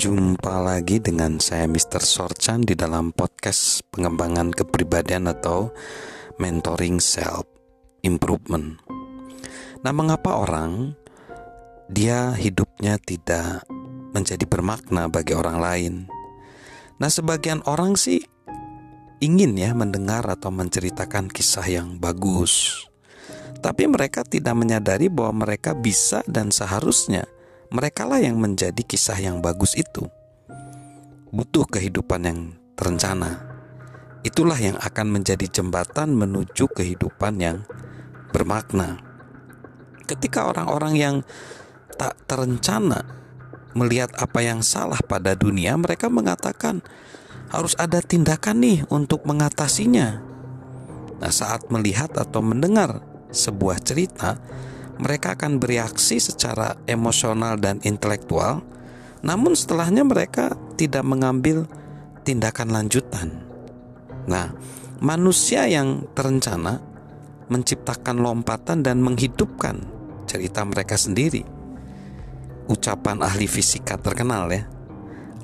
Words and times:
Jumpa 0.00 0.64
lagi 0.64 0.96
dengan 0.96 1.36
saya 1.44 1.68
Mr. 1.68 2.00
Sorchan 2.00 2.64
di 2.64 2.72
dalam 2.72 3.12
podcast 3.12 3.84
pengembangan 3.92 4.48
kepribadian 4.48 5.28
atau 5.28 5.76
mentoring 6.40 6.96
self 6.96 7.44
improvement. 8.00 8.80
Nah, 9.84 9.92
mengapa 9.92 10.40
orang 10.40 10.96
dia 11.92 12.32
hidupnya 12.32 12.96
tidak 12.96 13.68
menjadi 14.16 14.40
bermakna 14.48 15.12
bagi 15.12 15.36
orang 15.36 15.60
lain? 15.60 15.94
Nah, 16.96 17.12
sebagian 17.12 17.60
orang 17.68 18.00
sih 18.00 18.24
ingin 19.20 19.52
ya 19.52 19.76
mendengar 19.76 20.24
atau 20.24 20.48
menceritakan 20.48 21.28
kisah 21.28 21.68
yang 21.68 22.00
bagus. 22.00 22.88
Tapi 23.60 23.84
mereka 23.84 24.24
tidak 24.24 24.56
menyadari 24.56 25.12
bahwa 25.12 25.44
mereka 25.44 25.76
bisa 25.76 26.24
dan 26.24 26.48
seharusnya 26.48 27.28
merekalah 27.70 28.18
yang 28.18 28.36
menjadi 28.36 28.82
kisah 28.82 29.16
yang 29.22 29.38
bagus 29.38 29.78
itu. 29.78 30.10
Butuh 31.30 31.66
kehidupan 31.70 32.26
yang 32.26 32.38
terencana. 32.74 33.46
Itulah 34.26 34.58
yang 34.58 34.76
akan 34.76 35.06
menjadi 35.14 35.46
jembatan 35.48 36.18
menuju 36.18 36.66
kehidupan 36.74 37.38
yang 37.40 37.62
bermakna. 38.34 38.98
Ketika 40.04 40.50
orang-orang 40.50 40.94
yang 40.98 41.16
tak 41.94 42.18
terencana 42.26 43.06
melihat 43.78 44.10
apa 44.18 44.42
yang 44.42 44.60
salah 44.66 44.98
pada 45.06 45.38
dunia, 45.38 45.78
mereka 45.78 46.10
mengatakan 46.10 46.82
harus 47.54 47.78
ada 47.78 48.02
tindakan 48.02 48.60
nih 48.60 48.78
untuk 48.90 49.22
mengatasinya. 49.22 50.18
Nah, 51.22 51.32
saat 51.32 51.70
melihat 51.70 52.10
atau 52.18 52.42
mendengar 52.42 53.06
sebuah 53.30 53.78
cerita, 53.80 54.42
mereka 55.00 55.32
akan 55.32 55.56
bereaksi 55.56 56.20
secara 56.20 56.76
emosional 56.84 57.56
dan 57.56 57.80
intelektual, 57.88 58.60
namun 59.24 59.56
setelahnya 59.56 60.04
mereka 60.04 60.52
tidak 60.76 61.00
mengambil 61.08 61.64
tindakan 62.22 62.68
lanjutan. 62.68 63.40
Nah, 64.28 64.52
manusia 65.00 65.64
yang 65.64 66.04
terencana 66.12 66.84
menciptakan 67.48 68.20
lompatan 68.20 68.84
dan 68.84 69.00
menghidupkan 69.00 69.80
cerita 70.28 70.62
mereka 70.68 70.94
sendiri. 71.00 71.42
Ucapan 72.70 73.24
ahli 73.24 73.50
fisika 73.50 73.98
terkenal 73.98 74.52
ya, 74.52 74.68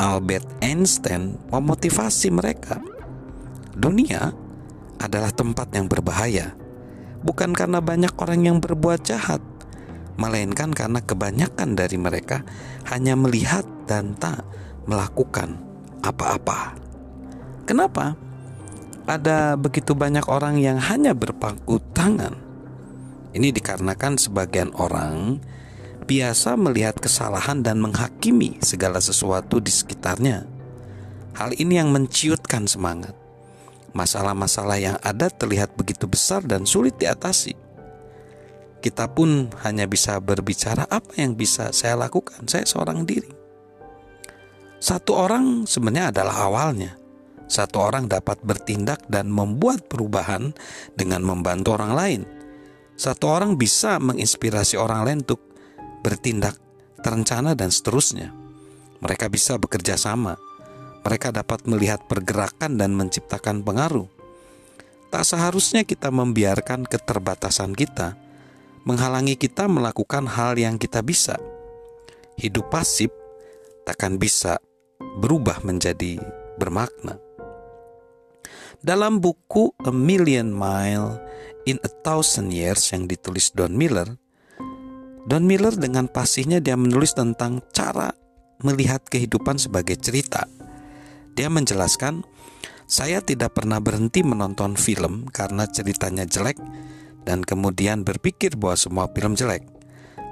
Albert 0.00 0.46
Einstein 0.64 1.36
memotivasi 1.52 2.32
mereka. 2.32 2.80
Dunia 3.76 4.32
adalah 4.96 5.28
tempat 5.34 5.68
yang 5.76 5.84
berbahaya 5.90 6.56
bukan 7.20 7.52
karena 7.52 7.80
banyak 7.80 8.12
orang 8.16 8.40
yang 8.44 8.56
berbuat 8.58 9.04
jahat, 9.04 9.40
melainkan 10.20 10.72
karena 10.72 11.00
kebanyakan 11.00 11.76
dari 11.76 11.96
mereka 11.96 12.44
hanya 12.92 13.16
melihat 13.16 13.64
dan 13.88 14.16
tak 14.16 14.44
melakukan 14.84 15.56
apa-apa. 16.04 16.76
Kenapa? 17.68 18.16
Ada 19.06 19.58
begitu 19.58 19.96
banyak 19.96 20.26
orang 20.30 20.60
yang 20.60 20.78
hanya 20.78 21.16
berpangku 21.16 21.82
tangan. 21.92 22.36
Ini 23.30 23.54
dikarenakan 23.54 24.18
sebagian 24.18 24.74
orang 24.74 25.38
biasa 26.10 26.58
melihat 26.58 26.98
kesalahan 26.98 27.62
dan 27.62 27.78
menghakimi 27.78 28.58
segala 28.58 28.98
sesuatu 28.98 29.62
di 29.62 29.70
sekitarnya. 29.70 30.42
Hal 31.38 31.54
ini 31.54 31.78
yang 31.78 31.94
menciutkan 31.94 32.66
semangat 32.66 33.19
masalah-masalah 33.92 34.78
yang 34.78 34.96
ada 35.02 35.30
terlihat 35.30 35.74
begitu 35.74 36.06
besar 36.06 36.42
dan 36.46 36.66
sulit 36.66 36.96
diatasi. 36.98 37.54
Kita 38.80 39.12
pun 39.12 39.52
hanya 39.60 39.84
bisa 39.84 40.16
berbicara 40.18 40.88
apa 40.88 41.12
yang 41.20 41.36
bisa 41.36 41.68
saya 41.70 42.00
lakukan. 42.00 42.48
Saya 42.48 42.64
seorang 42.64 43.04
diri. 43.04 43.28
Satu 44.80 45.12
orang 45.12 45.68
sebenarnya 45.68 46.08
adalah 46.08 46.48
awalnya. 46.48 46.96
Satu 47.44 47.84
orang 47.84 48.08
dapat 48.08 48.40
bertindak 48.40 49.04
dan 49.10 49.28
membuat 49.28 49.84
perubahan 49.84 50.56
dengan 50.96 51.20
membantu 51.20 51.76
orang 51.76 51.92
lain. 51.92 52.22
Satu 52.96 53.28
orang 53.28 53.60
bisa 53.60 54.00
menginspirasi 54.00 54.80
orang 54.80 55.04
lain 55.04 55.18
untuk 55.28 55.44
bertindak 56.00 56.56
terencana 57.04 57.52
dan 57.52 57.68
seterusnya. 57.68 58.32
Mereka 59.04 59.28
bisa 59.28 59.60
bekerja 59.60 60.00
sama 60.00 60.40
mereka 61.00 61.32
dapat 61.32 61.64
melihat 61.64 62.04
pergerakan 62.06 62.76
dan 62.76 62.92
menciptakan 62.92 63.64
pengaruh. 63.64 64.08
Tak 65.10 65.26
seharusnya 65.26 65.82
kita 65.82 66.12
membiarkan 66.14 66.86
keterbatasan 66.86 67.74
kita 67.74 68.14
menghalangi 68.86 69.36
kita 69.36 69.68
melakukan 69.68 70.24
hal 70.30 70.56
yang 70.56 70.78
kita 70.80 71.04
bisa. 71.04 71.36
Hidup 72.38 72.72
pasif 72.72 73.10
takkan 73.84 74.16
bisa 74.16 74.62
berubah 75.20 75.60
menjadi 75.66 76.20
bermakna. 76.56 77.18
Dalam 78.80 79.20
buku 79.20 79.76
A 79.84 79.92
Million 79.92 80.48
Mile 80.48 81.20
in 81.68 81.76
a 81.84 81.90
Thousand 82.00 82.48
Years 82.54 82.88
yang 82.96 83.04
ditulis 83.04 83.52
Don 83.52 83.76
Miller, 83.76 84.08
Don 85.28 85.44
Miller 85.44 85.76
dengan 85.76 86.08
pasihnya 86.08 86.64
dia 86.64 86.80
menulis 86.80 87.12
tentang 87.12 87.60
cara 87.76 88.08
melihat 88.64 89.04
kehidupan 89.04 89.60
sebagai 89.60 90.00
cerita 90.00 90.48
dia 91.34 91.48
menjelaskan, 91.48 92.26
saya 92.90 93.22
tidak 93.22 93.54
pernah 93.54 93.78
berhenti 93.78 94.26
menonton 94.26 94.74
film 94.74 95.30
karena 95.30 95.66
ceritanya 95.70 96.26
jelek 96.26 96.58
dan 97.22 97.46
kemudian 97.46 98.02
berpikir 98.02 98.58
bahwa 98.58 98.76
semua 98.76 99.06
film 99.14 99.38
jelek. 99.38 99.62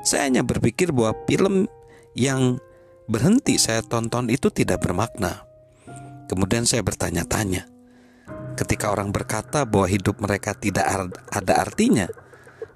Saya 0.03 0.27
hanya 0.27 0.43
berpikir 0.43 0.91
bahwa 0.91 1.15
film 1.31 1.71
yang 2.19 2.59
berhenti 3.07 3.57
saya 3.57 3.85
tonton 3.87 4.27
itu 4.29 4.51
tidak 4.51 4.83
bermakna. 4.83 5.47
Kemudian 6.29 6.69
saya 6.69 6.85
bertanya-tanya, 6.85 7.71
ketika 8.59 8.93
orang 8.93 9.15
berkata 9.15 9.65
bahwa 9.65 9.89
hidup 9.89 10.21
mereka 10.21 10.53
tidak 10.53 11.15
ada 11.31 11.55
artinya, 11.57 12.11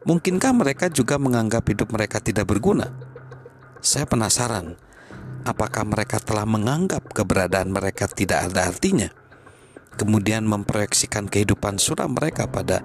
mungkinkah 0.06 0.54
mereka 0.56 0.88
juga 0.88 1.18
menganggap 1.20 1.66
hidup 1.68 1.92
mereka 1.92 2.22
tidak 2.22 2.48
berguna? 2.48 2.94
Saya 3.82 4.06
penasaran 4.06 4.78
apakah 5.42 5.82
mereka 5.86 6.22
telah 6.22 6.46
menganggap 6.46 7.10
keberadaan 7.10 7.74
mereka 7.74 8.06
tidak 8.06 8.50
ada 8.50 8.70
artinya, 8.70 9.10
kemudian 9.98 10.46
memproyeksikan 10.46 11.26
kehidupan 11.26 11.78
suram 11.82 12.14
mereka 12.14 12.46
pada 12.46 12.82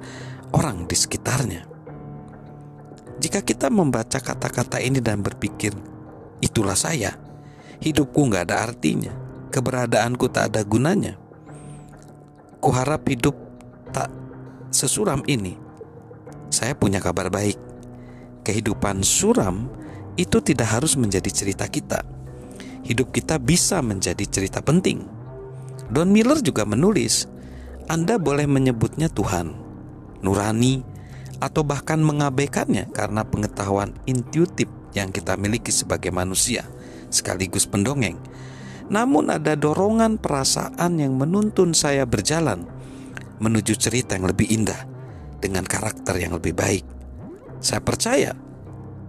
orang 0.54 0.90
di 0.90 0.98
sekitarnya. 0.98 1.70
Jika 3.18 3.42
kita 3.42 3.74
membaca 3.74 4.22
kata-kata 4.22 4.78
ini 4.78 5.02
dan 5.02 5.26
berpikir, 5.26 5.74
itulah 6.42 6.78
saya, 6.78 7.18
hidupku 7.82 8.30
nggak 8.30 8.50
ada 8.50 8.70
artinya, 8.70 9.14
keberadaanku 9.50 10.30
tak 10.30 10.54
ada 10.54 10.62
gunanya. 10.62 11.18
Kuharap 12.62 13.06
hidup 13.10 13.38
tak 13.94 14.10
sesuram 14.74 15.22
ini. 15.30 15.58
Saya 16.50 16.74
punya 16.74 16.98
kabar 16.98 17.30
baik. 17.30 17.58
Kehidupan 18.46 19.06
suram 19.06 19.70
itu 20.18 20.42
tidak 20.42 20.74
harus 20.80 20.98
menjadi 20.98 21.30
cerita 21.30 21.70
kita 21.70 22.17
hidup 22.88 23.12
kita 23.12 23.36
bisa 23.36 23.84
menjadi 23.84 24.24
cerita 24.24 24.64
penting. 24.64 25.04
Don 25.92 26.08
Miller 26.08 26.40
juga 26.40 26.64
menulis, 26.64 27.28
Anda 27.92 28.16
boleh 28.16 28.48
menyebutnya 28.48 29.12
Tuhan, 29.12 29.52
nurani, 30.24 30.84
atau 31.44 31.68
bahkan 31.68 32.00
mengabaikannya 32.00 32.90
karena 32.96 33.28
pengetahuan 33.28 33.92
intuitif 34.08 34.72
yang 34.96 35.12
kita 35.12 35.36
miliki 35.36 35.70
sebagai 35.70 36.10
manusia, 36.16 36.64
sekaligus 37.12 37.68
pendongeng. 37.68 38.18
Namun 38.88 39.28
ada 39.28 39.60
dorongan 39.60 40.16
perasaan 40.16 40.96
yang 40.98 41.20
menuntun 41.20 41.76
saya 41.76 42.08
berjalan 42.08 42.64
menuju 43.44 43.76
cerita 43.76 44.16
yang 44.16 44.32
lebih 44.32 44.48
indah 44.48 44.88
dengan 45.44 45.68
karakter 45.68 46.16
yang 46.18 46.40
lebih 46.40 46.56
baik. 46.56 46.88
Saya 47.60 47.84
percaya 47.84 48.32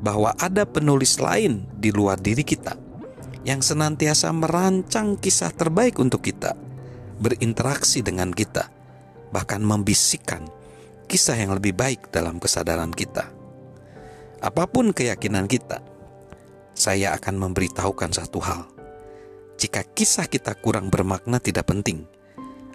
bahwa 0.03 0.35
ada 0.37 0.67
penulis 0.67 1.23
lain 1.23 1.65
di 1.79 1.95
luar 1.95 2.19
diri 2.19 2.43
kita 2.43 2.88
yang 3.49 3.65
senantiasa 3.65 4.29
merancang 4.37 5.17
kisah 5.17 5.49
terbaik 5.57 5.97
untuk 5.97 6.21
kita, 6.21 6.53
berinteraksi 7.17 8.05
dengan 8.05 8.29
kita, 8.29 8.69
bahkan 9.33 9.65
membisikkan 9.65 10.45
kisah 11.09 11.41
yang 11.41 11.57
lebih 11.57 11.73
baik 11.73 12.13
dalam 12.13 12.37
kesadaran 12.37 12.93
kita. 12.93 13.33
Apa 14.45 14.69
pun 14.69 14.93
keyakinan 14.93 15.49
kita, 15.49 15.81
saya 16.77 17.17
akan 17.17 17.49
memberitahukan 17.49 18.13
satu 18.13 18.39
hal. 18.45 18.69
Jika 19.57 19.81
kisah 19.97 20.29
kita 20.29 20.53
kurang 20.53 20.93
bermakna 20.93 21.41
tidak 21.41 21.73
penting 21.73 22.05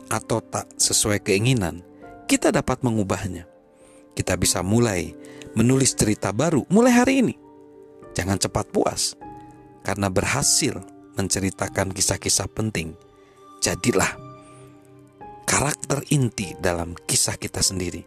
atau 0.09 0.41
tak 0.41 0.73
sesuai 0.81 1.21
keinginan, 1.21 1.85
kita 2.25 2.49
dapat 2.49 2.81
mengubahnya. 2.81 3.45
Kita 4.17 4.33
bisa 4.41 4.65
mulai 4.65 5.13
menulis 5.53 5.93
cerita 5.93 6.33
baru 6.33 6.65
mulai 6.73 6.93
hari 6.97 7.13
ini. 7.21 7.35
Jangan 8.17 8.41
cepat 8.41 8.73
puas 8.73 9.13
karena 9.83 10.07
berhasil 10.09 10.79
menceritakan 11.19 11.93
kisah-kisah 11.93 12.49
penting. 12.49 12.95
Jadilah 13.61 14.09
karakter 15.45 16.03
inti 16.09 16.55
dalam 16.57 16.95
kisah 16.95 17.37
kita 17.37 17.59
sendiri, 17.59 18.01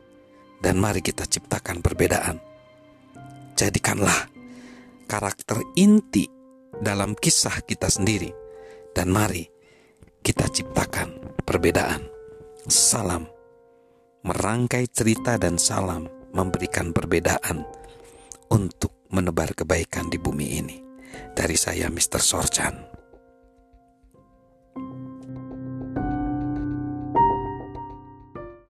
dan 0.61 0.81
mari 0.81 1.01
kita 1.05 1.29
ciptakan 1.29 1.85
perbedaan. 1.85 2.41
Jadikanlah 3.57 4.29
karakter 5.09 5.63
inti 5.77 6.29
dalam 6.81 7.17
kisah 7.17 7.65
kita 7.65 7.89
sendiri, 7.89 8.33
Dan 8.97 9.13
mari 9.13 9.45
kita 10.25 10.49
ciptakan 10.49 11.37
perbedaan. 11.45 12.01
Salam 12.65 13.29
merangkai 14.25 14.91
cerita 14.91 15.39
dan 15.39 15.61
salam 15.61 16.09
memberikan 16.33 16.91
perbedaan 16.91 17.63
untuk 18.51 19.07
menebar 19.15 19.55
kebaikan 19.55 20.11
di 20.11 20.19
bumi 20.19 20.47
ini. 20.59 20.86
Dari 21.37 21.57
saya 21.61 21.93
Mr. 21.93 22.19
Sorchan. 22.19 22.96